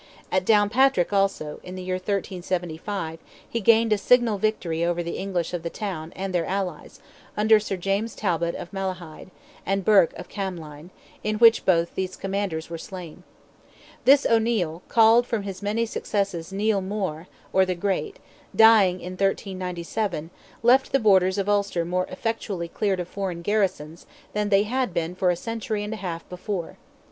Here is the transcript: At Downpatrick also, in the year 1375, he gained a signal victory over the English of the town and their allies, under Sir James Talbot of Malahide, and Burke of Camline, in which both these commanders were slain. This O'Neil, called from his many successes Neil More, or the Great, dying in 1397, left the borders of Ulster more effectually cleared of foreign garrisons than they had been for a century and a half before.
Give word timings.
At 0.31 0.45
Downpatrick 0.45 1.13
also, 1.13 1.59
in 1.61 1.75
the 1.75 1.83
year 1.83 1.93
1375, 1.97 3.19
he 3.47 3.59
gained 3.61 3.93
a 3.93 3.99
signal 3.99 4.39
victory 4.39 4.83
over 4.83 5.03
the 5.03 5.19
English 5.19 5.53
of 5.53 5.61
the 5.61 5.69
town 5.69 6.11
and 6.15 6.33
their 6.33 6.47
allies, 6.47 6.99
under 7.37 7.59
Sir 7.59 7.77
James 7.77 8.15
Talbot 8.15 8.55
of 8.55 8.73
Malahide, 8.73 9.29
and 9.63 9.85
Burke 9.85 10.13
of 10.13 10.27
Camline, 10.27 10.89
in 11.23 11.35
which 11.35 11.67
both 11.67 11.93
these 11.93 12.15
commanders 12.15 12.67
were 12.67 12.79
slain. 12.79 13.21
This 14.05 14.25
O'Neil, 14.25 14.81
called 14.87 15.27
from 15.27 15.43
his 15.43 15.61
many 15.61 15.85
successes 15.85 16.51
Neil 16.51 16.81
More, 16.81 17.27
or 17.53 17.63
the 17.63 17.75
Great, 17.75 18.17
dying 18.55 18.99
in 19.01 19.11
1397, 19.11 20.31
left 20.63 20.93
the 20.93 20.99
borders 20.99 21.37
of 21.37 21.47
Ulster 21.47 21.85
more 21.85 22.07
effectually 22.09 22.67
cleared 22.67 22.99
of 22.99 23.07
foreign 23.07 23.43
garrisons 23.43 24.07
than 24.33 24.49
they 24.49 24.63
had 24.63 24.95
been 24.95 25.13
for 25.13 25.29
a 25.29 25.35
century 25.35 25.83
and 25.83 25.93
a 25.93 25.97
half 25.97 26.27
before. 26.27 26.77